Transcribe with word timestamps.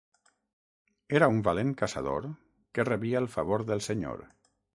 Era 1.19 1.27
un 1.33 1.43
valent 1.47 1.73
caçador 1.81 2.25
que 2.79 2.87
rebia 2.91 3.23
el 3.27 3.31
favor 3.37 3.67
del 3.71 3.85
Senyor. 3.91 4.27